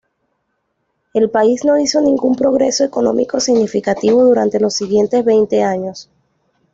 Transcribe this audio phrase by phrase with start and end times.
[1.13, 6.09] El país no hizo ningún progreso económico significativo durante los siguientes veinte años.